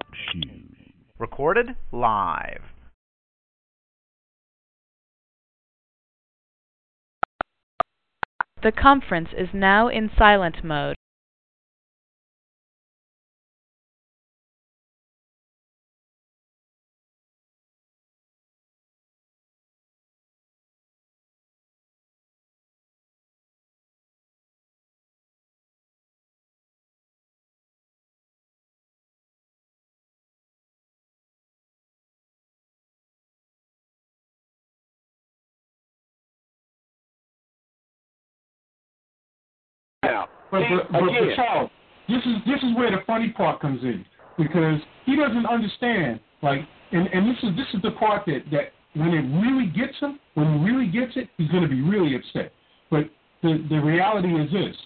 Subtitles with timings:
[0.00, 0.92] Talk shoes.
[1.18, 2.62] Recorded live.
[8.62, 10.96] The conference is now in silent mode.
[40.50, 41.28] But, See, but, but, again.
[41.28, 41.70] but Charles,
[42.08, 44.04] this is this is where the funny part comes in
[44.36, 46.20] because he doesn't understand.
[46.42, 46.60] Like,
[46.92, 50.18] and and this is this is the part that that when it really gets him,
[50.34, 52.52] when he really gets it, he's going to be really upset.
[52.90, 53.10] But
[53.42, 54.76] the the reality is this: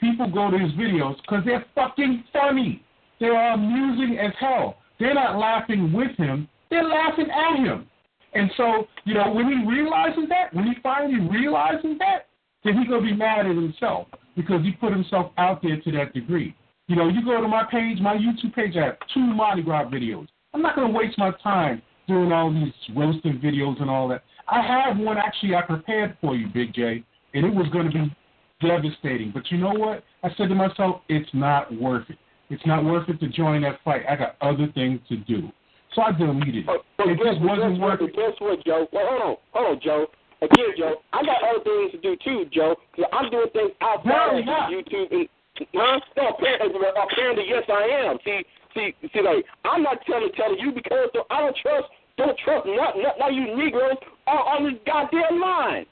[0.00, 2.82] people go to his videos because they're fucking funny.
[3.20, 4.78] They are amusing as hell.
[4.98, 7.86] They're not laughing with him; they're laughing at him.
[8.34, 12.28] And so, you know, when he realizes that, when he finally realizes that,
[12.64, 16.14] then he's gonna be mad at himself because he put himself out there to that
[16.14, 16.54] degree.
[16.88, 19.84] You know, you go to my page, my YouTube page, I have two Mardi Gras
[19.84, 20.26] videos.
[20.54, 24.24] I'm not gonna waste my time doing all these roasting videos and all that.
[24.48, 28.14] I have one actually I prepared for you, Big J, and it was gonna be
[28.60, 29.30] devastating.
[29.32, 30.04] But you know what?
[30.22, 32.18] I said to myself, it's not worth it.
[32.50, 34.02] It's not worth it to join that fight.
[34.08, 35.50] I got other things to do.
[35.94, 36.66] So I deleted it.
[36.66, 38.00] But, but it guess, just wasn't guess what?
[38.00, 38.86] worth But guess what, Joe?
[38.92, 40.06] Well, hold on, hold on, Joe.
[40.42, 42.74] Again, Joe, I got other things to do too, Joe.
[42.96, 44.70] 'cause I'm doing things outside No, of you're not.
[44.70, 45.08] YouTube.
[45.12, 45.28] And,
[45.74, 46.00] huh?
[46.16, 48.18] No, apparently, apparently, yes, I am.
[48.24, 48.44] See,
[48.74, 51.86] see, see, like I'm not telling telling you because I don't trust,
[52.16, 55.86] don't trust not not, not you Negroes on, on this goddamn line.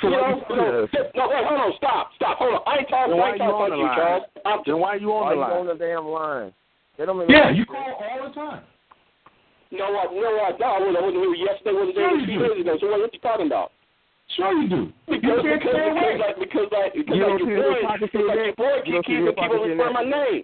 [0.00, 2.60] So you know, you so, on no, wait, hold on, stop, stop, hold on.
[2.66, 3.88] I ain't talking, I ain't talking about you.
[3.94, 4.24] Charles.
[4.46, 5.52] I'm Then why are you on Why the you line?
[5.52, 6.54] on the damn line?
[6.96, 8.62] They don't make Yeah, you call all the time.
[9.72, 10.62] No, I, no, I don't.
[10.62, 11.74] I wasn't, I wasn't here yesterday.
[11.74, 12.74] wasn't there Sure two days ago.
[12.80, 13.72] So what, what you talking about?
[14.36, 14.82] Sure you do.
[15.06, 18.58] Because, you because, because, like, because, like, because, You like, your boy, because, like, your
[18.58, 19.92] boy keep, keep, the keep on referring that?
[19.92, 20.42] my name.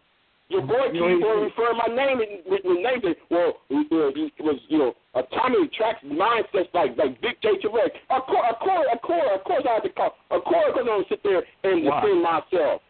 [0.50, 3.02] Your boy keep on referring my name and with, with names.
[3.30, 7.94] Well, it was, you know, a Tommy attracts mindsets like like Big J Tarek.
[8.10, 10.14] Of course, of course, of course, of course, I have to call.
[10.30, 12.82] Of course, I'm gonna sit there and defend myself.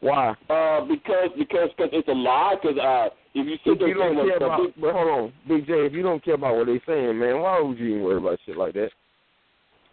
[0.00, 0.34] Why?
[0.50, 2.56] Uh, because because cause it's a lie.
[2.60, 5.32] Because uh, if you sit If there you don't care well, about, but hold on,
[5.48, 5.72] Big J.
[5.86, 8.38] If you don't care about what they saying, man, why would you even worry about
[8.46, 8.90] shit like that?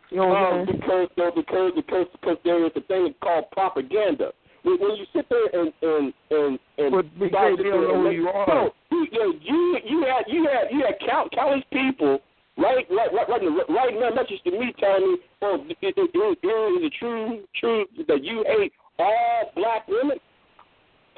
[0.09, 0.79] You know what I'm Um, saying?
[0.79, 4.31] because though, because because because there is a thing called propaganda.
[4.63, 7.87] When, when you sit there and and and and But Big guys J, they don't
[7.87, 8.45] know who you are.
[8.47, 12.19] No, you you you you had you had you had count countless people
[12.57, 16.11] right right right right right now message to me telling me, oh, it, it, it,
[16.13, 20.19] it is the true truth that you hate all black women.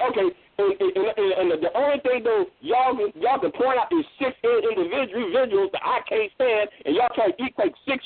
[0.00, 3.90] Okay, and, and, and, and the only thing though y'all can- y'all can point out
[3.92, 8.04] is six individual individuals that I can't stand, and y'all try to equate six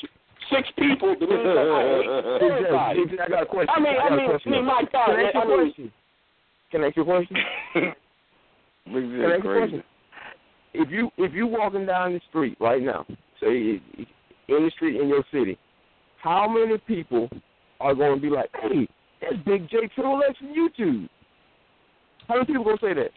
[0.51, 2.99] six people to that I hate Big everybody.
[2.99, 3.75] J, Big J, I got a question.
[3.77, 4.31] I mean, I a mean.
[4.31, 5.93] I mean, my God, Can I ask you I mean, question?
[6.71, 7.37] Can I ask you a question?
[7.75, 7.85] Can
[8.95, 9.83] I ask you a question?
[10.75, 13.05] If you if you walking down the street right now,
[13.41, 15.59] say in the street in your city,
[16.23, 17.29] how many people
[17.81, 18.89] are going to be like, "Hey,
[19.21, 21.09] that's Big J Triple X from YouTube"?
[22.29, 23.11] How many people gonna say that?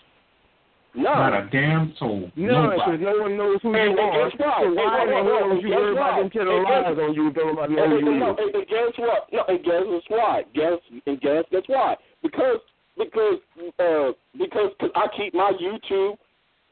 [0.93, 1.03] No.
[1.03, 2.29] Not a damn soul.
[2.35, 4.29] No, because no one knows who And- you and are.
[4.29, 4.57] guess what?
[4.59, 6.19] So And why what- the what- hell what- would you guess worry about what?
[6.19, 7.31] them telling And guess- lies on you?
[7.31, 8.39] Don't nobody know who you no, is.
[8.39, 9.31] and, and guess what?
[9.31, 10.45] No, and guess that's why.
[10.53, 11.97] Guess and guess that's why.
[12.21, 12.59] Because
[12.97, 13.39] because
[13.79, 16.17] uh because cause I keep my YouTube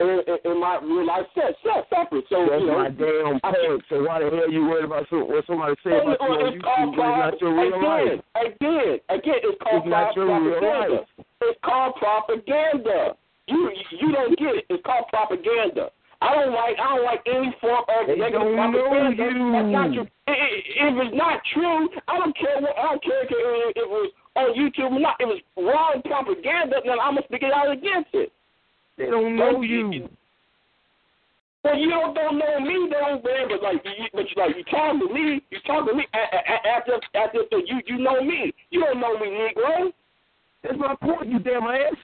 [0.00, 2.24] and, and, and my real life set, set separate.
[2.32, 3.84] So That's you know, my damn I point.
[3.88, 6.54] So why the hell you worried about so, what somebody say Well, about you on
[6.56, 7.04] it's called YouTube?
[7.04, 8.20] It's not your real again, life.
[8.40, 11.06] Again, again, it's called It's not your real life.
[11.44, 13.14] It's called propaganda.
[13.46, 13.70] You
[14.00, 14.64] you don't get it.
[14.72, 15.92] It's called propaganda.
[16.22, 19.24] I don't like I don't like any form of They negative propaganda.
[19.36, 19.52] you.
[19.52, 20.08] That's not true.
[20.28, 23.88] If it's not true, I don't care what I don't care if it, if it
[23.88, 25.16] was on YouTube or not.
[25.20, 28.32] If it's wrong propaganda, then I'm gonna speak it out against it.
[29.00, 30.08] They don't know Don't you.
[31.64, 33.48] Well, you don't, don't know me, though, man.
[33.48, 36.36] But like, you, but you like you talking to me, you talking to me a-
[36.36, 38.52] a- a- as if as if that you you know me.
[38.70, 39.92] You don't know me, Negro.
[40.62, 41.96] That's my point, you damn ass.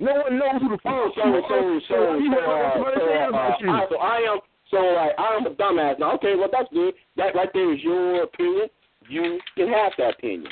[0.00, 1.80] No one knows who the fuck Oh, so you so are.
[1.80, 3.70] so so, you uh, know what I'm so, saying uh, about you.
[3.70, 4.38] I, so I am
[4.70, 5.98] so like I am a dumbass.
[5.98, 6.94] Now, okay, well that's good.
[7.16, 8.68] That right there is your opinion.
[9.08, 10.48] You can have that opinion.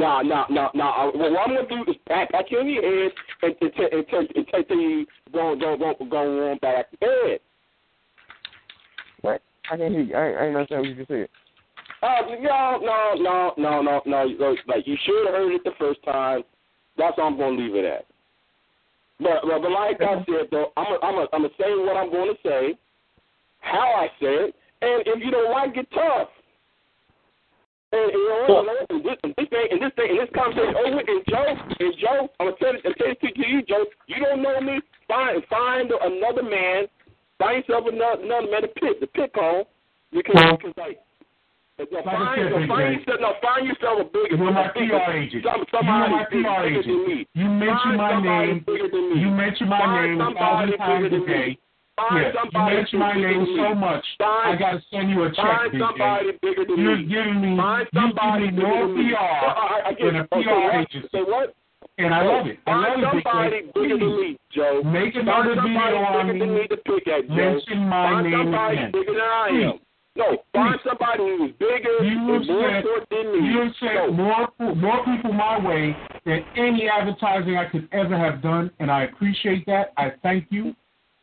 [0.00, 3.12] Now, now, now, uh, what I'm gonna do is back in your head
[3.42, 7.28] and and and, and, and, and take you go go go go on back your
[7.28, 7.40] head.
[9.20, 9.42] What?
[9.70, 10.14] I can't hear you.
[10.14, 11.28] I, I ain't understand what you just said.
[12.02, 14.56] Uh, no, no, no, no, no, no.
[14.66, 16.44] Like you should have heard it the first time.
[16.96, 18.06] That's all I'm gonna leave it at.
[19.18, 21.98] But, but, but like I said, though, I'm gonna I'm gonna I'm gonna say what
[21.98, 22.74] I'm gonna say,
[23.58, 26.28] how I say it, and if you don't like it, tough.
[27.92, 31.02] And, you know, and this, and this thing, and this thing, and this conversation over
[31.02, 33.84] and Joe, and Joe, I'm gonna tell, I'm tell it to you, Joe.
[34.06, 34.78] You don't know me.
[35.08, 36.86] Find find another man.
[37.38, 39.64] Find yourself another another man to pick to pick on,
[40.12, 41.00] because, because like.
[41.80, 45.44] Now, find, now, find, yourself, now find yourself a bigger, You're my bigger- PR agent.
[45.48, 47.08] Some, You're somebody my bigger, PR than agent.
[47.08, 47.26] me.
[47.32, 48.64] You mention Find my name.
[48.68, 49.20] bigger than me.
[49.20, 51.58] You mention my Find name a somebody thousand bigger times a than me.
[52.08, 53.56] Find Yeah, you somebody mention my bigger name me.
[53.56, 54.04] so much.
[54.20, 57.04] I Find, gotta send you a check, find Big somebody bigger than You're me.
[57.04, 59.10] giving me, Find somebody more me.
[59.12, 60.28] PR Uh, I, I than a it.
[60.32, 61.08] Okay, PR agency.
[61.12, 61.54] Say what?
[61.98, 62.58] And I love it.
[62.66, 64.80] I Find love somebody bigger than me, Joe.
[64.84, 66.60] make Find another somebody video on bigger than me.
[66.62, 67.34] me to pick at, Joe.
[67.34, 68.92] Mention my Find name somebody again.
[68.92, 69.72] bigger than I am.
[69.72, 69.80] Please.
[70.16, 73.38] No, find somebody who's bigger You and more said- important than me.
[73.48, 74.12] You have sent No.
[74.12, 79.04] more more people my way than any advertising I could ever have done, and I
[79.04, 79.92] appreciate that.
[79.96, 80.74] I thank you.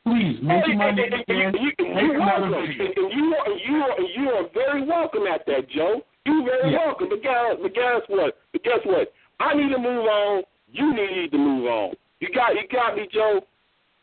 [0.08, 2.68] Please my And- name and- you- and Make you're another welcome.
[2.78, 2.86] video.
[2.86, 6.02] And, and you are, you are, you are very welcome at that, Joe.
[6.26, 6.86] You very Yeah.
[6.86, 7.10] welcome.
[7.10, 8.38] But guess, but guess what?
[8.54, 9.12] But guess what?
[9.40, 10.44] I need to move on.
[10.72, 11.94] You need to move on.
[12.22, 13.42] You got, you got me, Joe.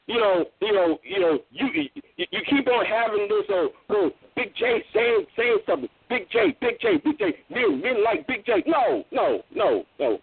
[0.07, 1.67] You know, you know, you know, you
[2.17, 3.47] you, you keep on having this.
[3.49, 5.89] Oh, oh, Big J saying saying something.
[6.11, 7.35] Big J, Big J, Big J.
[7.49, 8.63] Men, men like Big J.
[8.67, 10.19] No, no, no, no.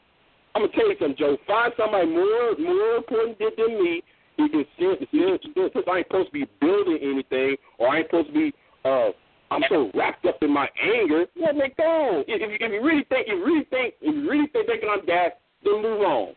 [0.53, 1.37] I'm gonna tell you something, Joe.
[1.47, 4.03] Find somebody more more important than me.
[4.37, 5.41] You can since, since,
[5.73, 8.53] since I ain't supposed to be building anything, or I ain't supposed to be.
[8.85, 9.09] uh
[9.51, 11.25] I'm so wrapped up in my anger.
[11.35, 12.23] Let me go.
[12.25, 14.65] If, if, you- if you really think, if you really think, if you really think
[14.67, 16.33] thinking I'm that, then move on.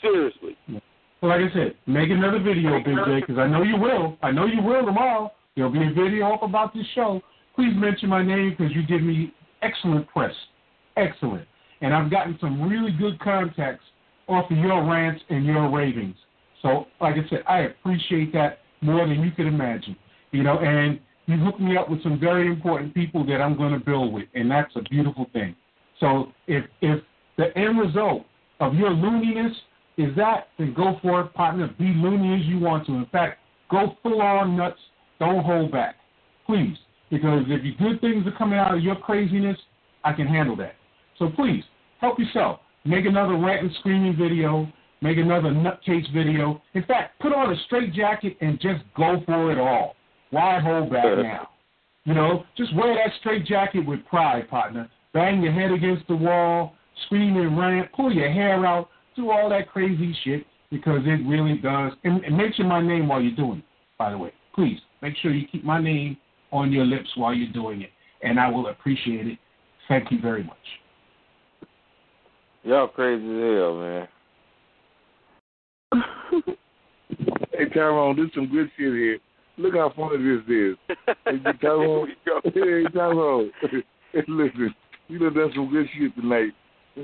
[0.00, 0.56] Seriously.
[1.20, 4.16] Well, like I said, make another video, Big J, because I know you will.
[4.22, 5.32] I know you will tomorrow.
[5.56, 7.20] There'll be a video up about this show.
[7.56, 10.32] Please mention my name because you give me excellent press.
[10.96, 11.46] Excellent.
[11.80, 13.84] And I've gotten some really good contacts
[14.28, 16.16] off of your rants and your ravings.
[16.62, 19.96] So, like I said, I appreciate that more than you could imagine.
[20.30, 23.72] You know, and you hooked me up with some very important people that I'm going
[23.72, 25.54] to build with, and that's a beautiful thing.
[26.00, 27.02] So, if if
[27.36, 28.24] the end result
[28.60, 29.52] of your looniness
[29.96, 31.68] is that, then go for it, partner.
[31.78, 32.92] Be loony as you want to.
[32.92, 34.78] In fact, go full on nuts.
[35.18, 35.96] Don't hold back,
[36.46, 36.76] please.
[37.10, 39.58] Because if good things are coming out of your craziness,
[40.02, 40.74] I can handle that.
[41.18, 41.62] So please
[42.00, 42.60] help yourself.
[42.84, 44.66] Make another rant and screaming video.
[45.02, 46.62] Make another nutcase video.
[46.74, 49.96] In fact, put on a straight jacket and just go for it all.
[50.30, 51.48] Why hold back now?
[52.04, 54.88] You know, just wear that straight jacket with pride, partner.
[55.12, 56.74] Bang your head against the wall,
[57.06, 61.58] scream and rant, pull your hair out, do all that crazy shit because it really
[61.58, 61.92] does.
[62.04, 63.64] And, and mention my name while you're doing it,
[63.98, 64.32] by the way.
[64.54, 66.16] Please make sure you keep my name
[66.52, 67.90] on your lips while you're doing it,
[68.22, 69.38] and I will appreciate it.
[69.88, 70.56] Thank you very much.
[72.62, 74.08] Y'all crazy as hell, man.
[77.52, 79.18] Hey Tyrone, this some good shit here.
[79.58, 80.76] Look how funny this is.
[81.26, 82.08] Hey, Tyrone,
[82.44, 83.50] hey Tyrone,
[84.12, 84.74] hey, listen,
[85.08, 86.52] you done done some good shit tonight.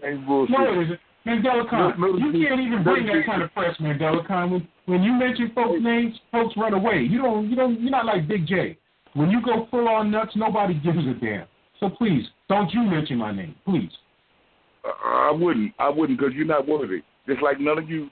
[0.02, 0.56] Ain't bullshit.
[0.58, 1.00] No, it isn't.
[1.26, 4.50] Mandela No, no, you can't even bring that kind of press, Mandela Khan.
[4.50, 7.06] When, when you mention folks' names, folks run away.
[7.08, 8.78] You don't, you don't, you're not like Big J.
[9.12, 11.46] When you go full on nuts, nobody gives a damn.
[11.80, 13.90] So please, don't you mention my name, please.
[15.04, 15.74] I wouldn't.
[15.78, 17.02] I wouldn't because you're not worthy.
[17.26, 18.08] Just like none of you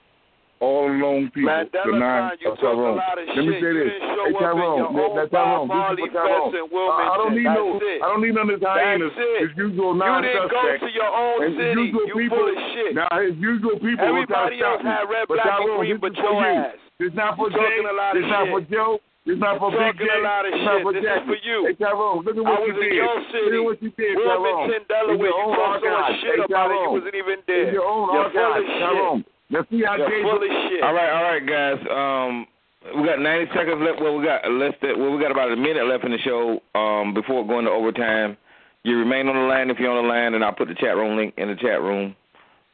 [0.59, 1.49] all alone people.
[1.53, 2.97] Mandela the nine you of talk a Tyrone.
[2.97, 3.93] lot of Let me say You this.
[4.01, 6.49] hey Tyrone, your that, that Tyrone, this is Tyrone.
[6.49, 6.65] in
[6.97, 7.77] I, don't need That's no.
[7.77, 7.99] it.
[8.01, 9.13] I don't need none of this hyenas.
[9.13, 9.41] That's it.
[9.47, 11.81] His usual You didn't go to your own and city.
[11.87, 12.91] usual You people, full of shit.
[12.97, 15.97] Now his usual people will try to Everybody else had red, black, and Tyrone, green,
[15.97, 16.57] this but is your you.
[16.65, 16.77] ass.
[16.97, 17.61] This not for You Jay.
[17.61, 18.93] talking a lot of This not for Joe.
[19.27, 20.07] This not for Big J.
[20.07, 21.27] a lot of This not for This is Jackie.
[21.27, 21.57] for you.
[21.67, 22.95] Hey Tyrone, look at what you did.
[22.97, 24.41] your Look city, at what you did, Tyrone.
[24.41, 25.29] Wilmington, It's Delaware.
[25.29, 26.73] You own talk so much shit Hey, about it.
[26.73, 26.93] You Tyrone.
[26.97, 27.63] wasn't even there.
[27.69, 29.36] It's your own You're archives, of shit.
[29.51, 29.65] Tyrone.
[29.71, 30.83] Now see how You're Jay full of shit.
[30.83, 31.79] All right, all right, guys.
[31.89, 32.47] Um,
[32.95, 34.01] we got 90 seconds left.
[34.01, 36.59] Well, we got less than, well, we got about a minute left in the show.
[36.75, 38.37] Um, before going to overtime,
[38.83, 40.95] you remain on the line if you're on the line, and I'll put the chat
[40.95, 42.15] room link in the chat room.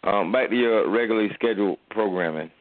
[0.03, 2.51] Um, back to your regularly scheduled programming.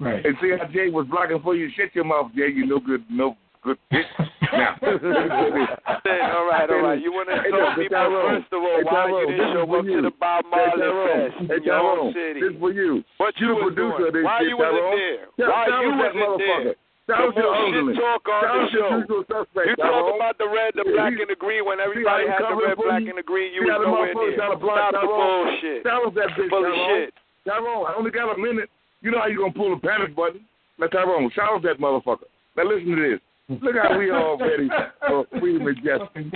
[0.00, 0.24] Right.
[0.24, 1.68] And see how Jay was blocking for you.
[1.76, 2.48] Shut your mouth, Jay.
[2.54, 4.04] You no good, no good bitch.
[4.58, 7.00] Now, all right, all right.
[7.00, 8.40] You want to Hey, tell people Tyrone.
[8.40, 9.96] first of all Hey, why Tyrone, you didn't show up you.
[10.00, 10.80] to the Bob Marley.
[10.80, 12.40] Fest Hey, in your own city?
[12.40, 13.04] This for you.
[13.20, 14.14] What You you was producer doing?
[14.18, 15.24] this Why shit, you wasn't there?
[15.36, 16.74] Tell- Why you that wasn't there?
[17.08, 19.64] Tell us your shit talk on Tell the your show.
[19.64, 22.56] You talk about the red, the Yeah, black, and the green when everybody had the
[22.56, 23.52] red, black, and the green.
[23.56, 24.36] You was nowhere near.
[24.36, 25.80] trying to block Stop the bullshit.
[25.84, 27.08] Tell us that bitch, Tyrone.
[27.48, 28.68] Tyrone, I only got a minute.
[29.00, 30.44] You know how you gonna pull the panic button?
[30.80, 32.28] Now, Tyrone, shout out that motherfucker.
[32.56, 33.20] Now listen to this.
[33.48, 34.68] Look how we all ready
[35.06, 36.32] for freedom and justice.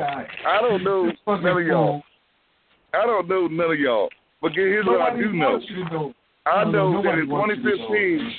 [0.46, 2.02] I don't know none of y'all.
[2.94, 4.08] I don't know none of y'all.
[4.40, 5.50] But here's what I do know.
[5.50, 6.14] wants you to know.
[6.46, 7.86] I know no, that in wants you to know.
[7.86, 8.32] 2015,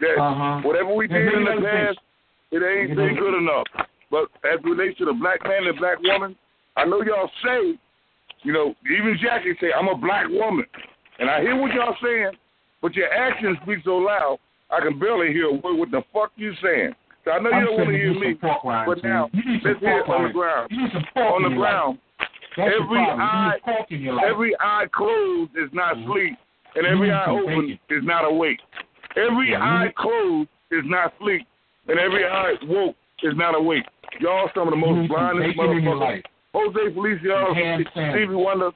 [0.00, 0.60] that Uh-huh.
[0.66, 1.98] whatever we did in the past,
[2.52, 3.66] it ain't been good enough.
[4.10, 6.36] But as it relates to the black man and black woman,
[6.76, 7.78] I know y'all say,
[8.42, 10.66] you know, even Jackie say, I'm a black woman.
[11.18, 12.32] And I hear what y'all saying,
[12.80, 14.38] but your actions speak so loud,
[14.70, 16.94] I can barely hear what the fuck you saying.
[17.24, 19.30] So I know you I'm don't want to hear me, need some pork but now.
[19.32, 20.68] You let's hear it on the ground.
[20.70, 21.70] You need some pork On the in your life.
[21.72, 21.98] ground,
[22.58, 24.24] every eye, need pork in your life.
[24.28, 26.04] every eye closed is not Mhm.
[26.06, 26.36] sleep,
[26.76, 27.78] and You every eye open bacon.
[27.96, 28.60] is not awake.
[29.16, 31.46] Every Yeah, eye need- closed is not sleep,
[31.88, 33.86] and every eye woke is not awake.
[34.20, 36.24] Y'all some of the most blindest bacon in your motherfuckers.
[36.52, 37.54] Jose Feliciano,
[37.90, 38.70] Stevie Wonder,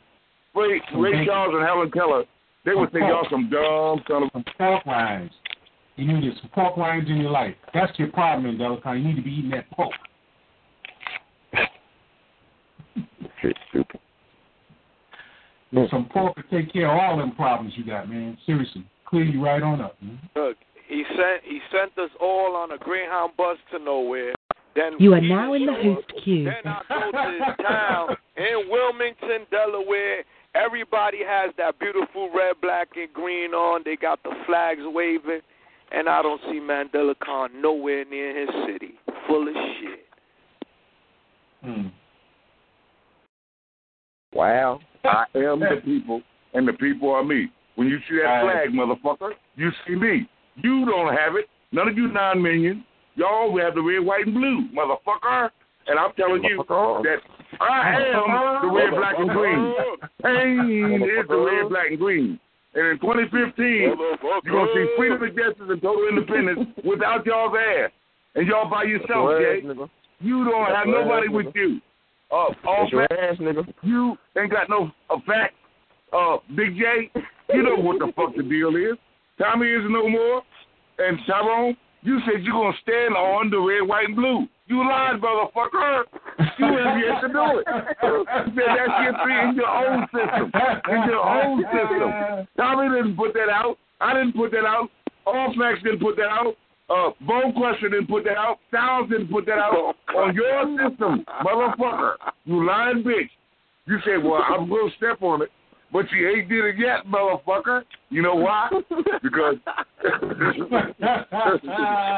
[0.55, 1.27] Ray, Ray.
[1.27, 2.25] Charles, and Helen Keller,
[2.65, 5.35] they would think y'all some dumb son of Some pork rinds.
[5.99, 7.55] You need some pork rinds in your life.
[7.75, 8.99] That's your problem, Delicon.
[8.99, 9.93] You need to be eating that pork.
[13.43, 14.01] Shit, stupid.
[15.91, 18.39] Some pork to take care of all them problems you got, man.
[18.47, 18.85] Seriously.
[19.07, 20.19] Clear you right on up, man.
[20.37, 24.35] Look, he sent he sent us all on a Greyhound bus to nowhere.
[24.75, 26.45] Then You are now in the show host queue.
[26.45, 30.25] Then I go to this town in Wilmington, Delaware.
[30.55, 33.83] Everybody has that beautiful red, black, and green on.
[33.85, 35.41] They got the flags waving,
[35.93, 38.95] and I don't see Mandela Khan nowhere near his city.
[39.27, 40.07] Full of shit.
[41.65, 41.87] Hmm.
[44.33, 44.81] Wow.
[45.05, 46.23] I am the people,
[46.55, 47.51] and the people are me.
[47.77, 48.69] When you see that Right.
[48.69, 50.29] flag, motherfucker, you see me.
[50.57, 51.49] You don't have it.
[51.73, 52.85] None of you nine million.
[53.15, 55.51] Y'all we have the red, white, and blue, motherfucker.
[55.87, 57.19] And I'm telling you that
[57.61, 59.75] I am the red, black, and green.
[60.23, 62.41] Pain is the red, black, and green.
[62.75, 67.55] And in 2015, you're going to see freedom and justice and total independence without y'all's
[67.57, 67.91] ass.
[68.35, 69.61] And y'all by yourself, Jay.
[69.65, 69.89] ass.
[70.21, 71.55] You don't That's have nobody ass, with nigga.
[71.57, 71.81] you.
[72.31, 73.67] Uh, all facts, ass, nigga.
[73.83, 75.55] you ain't got no uh, facts.
[76.13, 77.11] Uh, Big J,
[77.55, 78.99] you know what the fuck the deal is.
[79.39, 80.43] Tommy is no more.
[80.99, 84.47] And Tyrone, you said you're going to stand on the red, white, and blue.
[84.67, 86.03] You lied, motherfucker.
[86.39, 87.67] You have yet to do it.
[88.03, 90.53] You said that shit be in your own system.
[90.89, 92.49] In your own system.
[92.57, 93.77] Tommy didn't put that out.
[94.01, 94.89] I didn't put that out.
[95.27, 96.55] All Facts didn't put that out.
[96.91, 98.59] Uh, Bone Crusher didn't put that out.
[98.69, 99.95] Styles didn't put that out.
[100.17, 102.15] On your system, motherfucker.
[102.45, 103.29] You lying bitch.
[103.87, 105.51] You say, well, I'm going to step on it.
[105.93, 107.83] But you ain't did it yet, motherfucker.
[108.11, 108.69] You know why?
[109.23, 110.15] Because I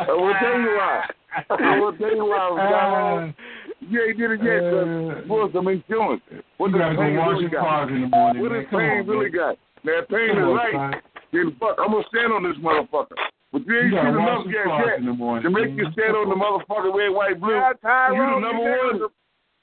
[0.09, 1.05] will tell you why.
[1.51, 2.57] I tell you why.
[2.57, 3.35] Tyrone.
[3.81, 6.21] Uh, you ain't did it yet, because for some insurance.
[6.61, 7.89] What you does pain really got?
[7.89, 8.61] in the morning, What man.
[8.61, 9.41] does pain on, really man.
[9.41, 9.55] got?
[9.89, 10.93] Now, pain Come is on, right, son.
[11.33, 13.17] then fuck, I'm gonna stand on this motherfucker.
[13.51, 16.13] But you ain't You seen enough yet, yet in the morning, to make you stand
[16.15, 17.57] on the motherfucking red, white, blue.
[17.57, 17.73] Yeah,
[18.13, 19.11] you the number you one niggas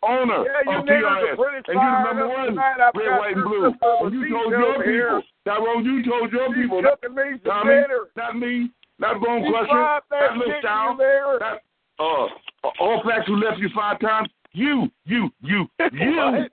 [0.04, 1.70] owner Yeah, of niggas TRS.
[1.70, 2.78] And you the number one tonight.
[2.98, 3.70] Red, white, and blue.
[3.70, 5.22] And you told your over here.
[5.22, 5.46] people.
[5.46, 6.82] Tyrone, you told your people.
[6.84, 7.86] cooking me some Tommy,
[8.18, 11.60] not me, not Bone She Crusher, that not Lil chicken Style, you not
[12.00, 14.30] uh, uh, all facts who left you five times.
[14.54, 16.48] You, you, you, you.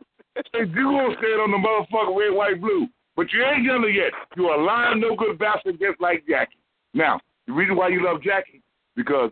[0.52, 2.88] You gonna stand on the motherfucking red, white, blue.
[3.16, 4.12] But you ain't done it yet.
[4.36, 6.58] You a lying, no good bastard just like Jackie.
[6.92, 8.62] Now, the reason why you love Jackie,
[8.96, 9.30] because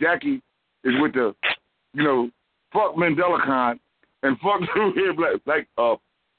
[0.00, 0.40] Jackie
[0.84, 1.34] is with the,
[1.94, 2.30] you know,
[2.72, 3.76] fuck Mandela
[4.22, 5.94] and fuck the red, black, like, uh,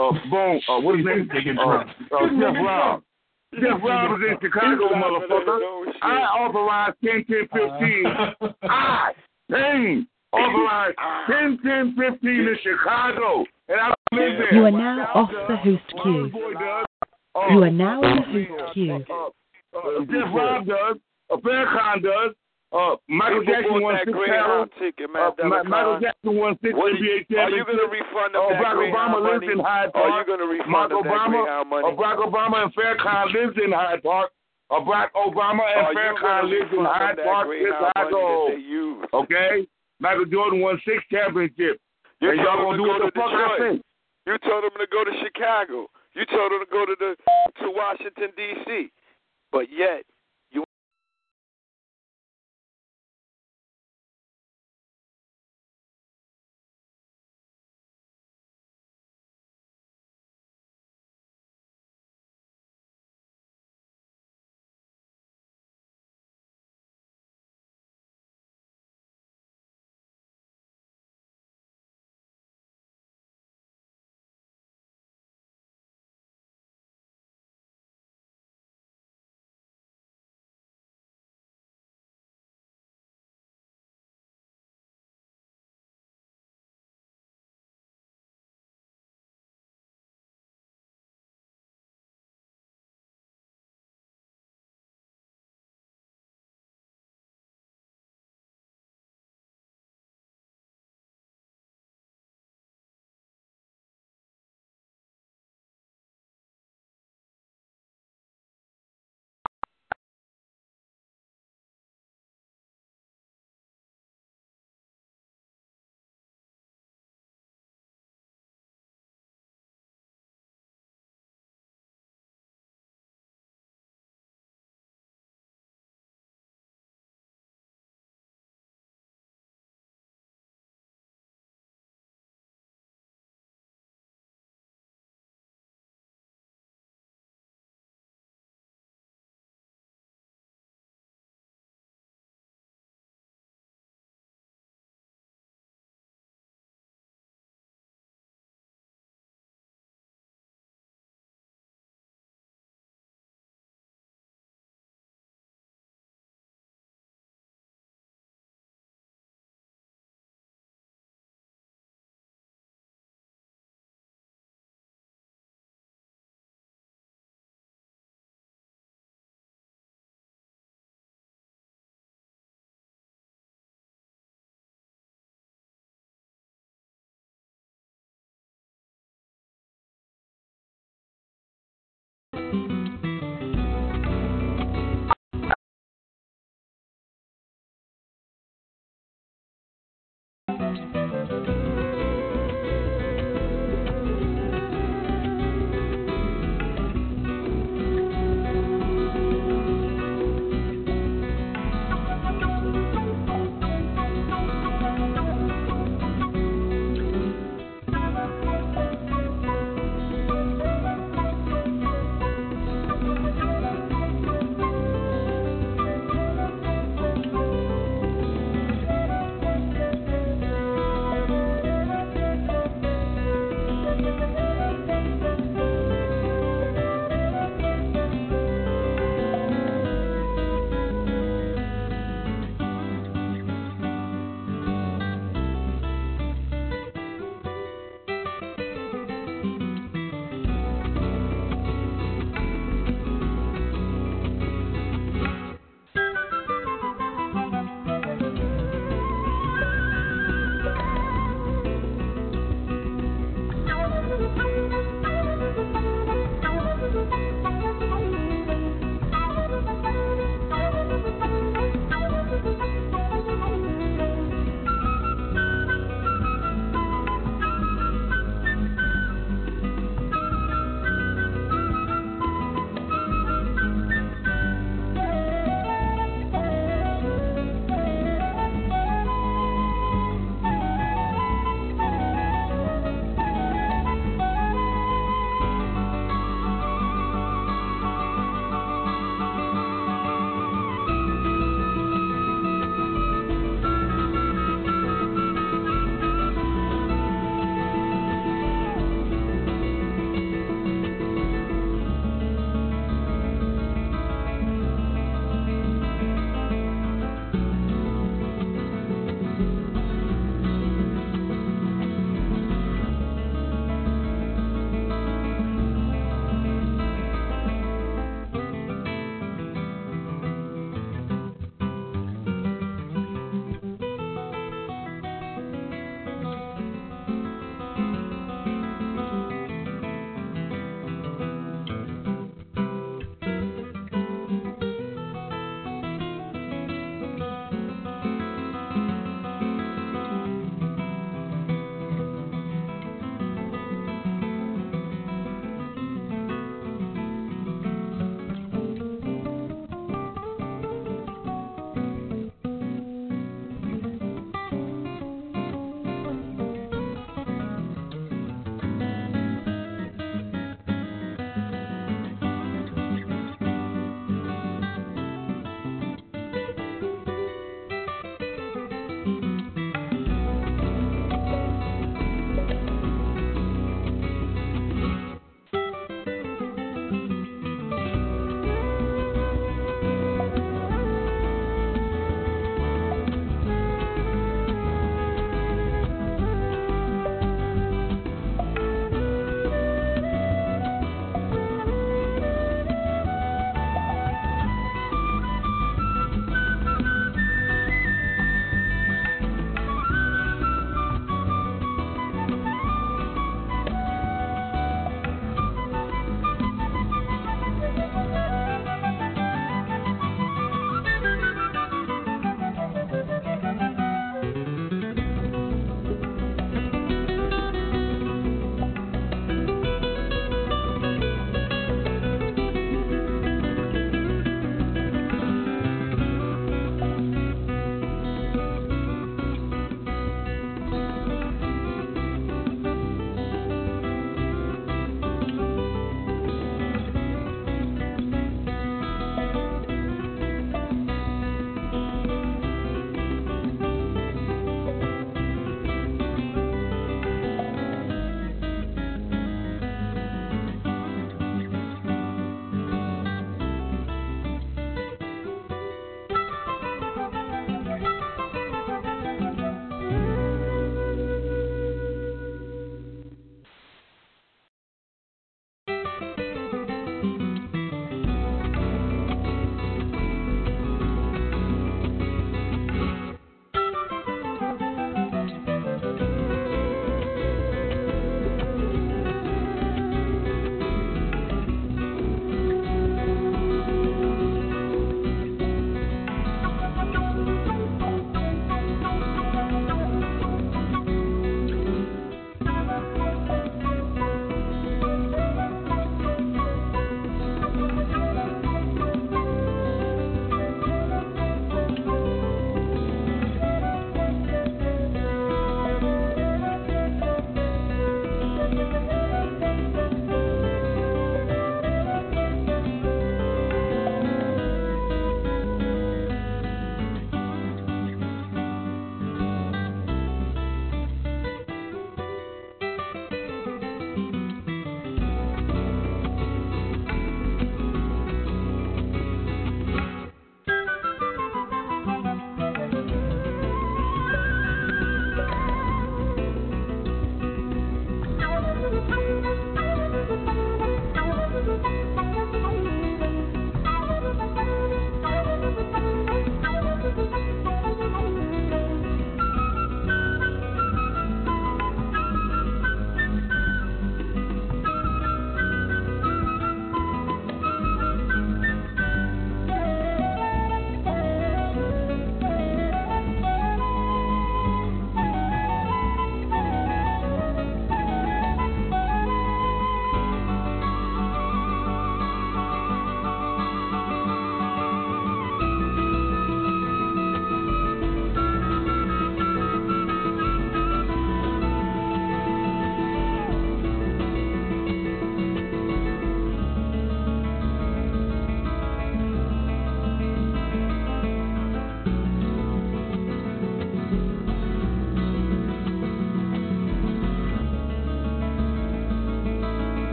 [0.00, 1.28] uh, Bone, uh, what's his name?
[1.58, 3.02] Uh, uh, Jeff Rob.
[3.60, 5.58] Jeff Rob is in Chicago, motherfucker.
[6.02, 8.54] I authorized 10, 10, 15.
[8.62, 9.12] I,
[9.50, 10.96] Payne, authorized
[11.30, 13.44] 10, 10, 15 in Chicago.
[13.68, 14.54] And I live there.
[14.54, 16.30] You are now off the host queue.
[17.34, 19.04] Uh, You are now in the host queue.
[19.10, 20.96] uh, uh, Jeff Rob does.
[21.30, 22.34] Uh, Farrakhan does.
[22.72, 24.68] Uh, Michael Jackson won six titles.
[24.80, 26.00] ticket, Uh, Mandela Ma- Michael.
[26.00, 28.64] Jackson won six What are NBA you, are you going to refund Uh, them that
[28.64, 29.28] Barack Obama money?
[29.46, 30.12] lives in Hyde Are Park.
[30.16, 31.84] you going to refund Barack them Obama, Greyhound money?
[31.84, 34.32] uh, Barack Obama and Farrakhan lives in Hyde Park.
[34.70, 38.48] Uh, Barack Obama and Are gonna lives in Hyde Park, that Chicago.
[39.12, 39.66] Okay?
[40.00, 41.78] Michael Jordan won six championships.
[42.20, 43.80] You and told y'all gonna do go what to the fuck I say.
[44.26, 45.88] You told them to go to Chicago.
[46.14, 47.16] You told them to go to the
[47.60, 48.90] to Washington D.C.
[49.50, 50.04] But yet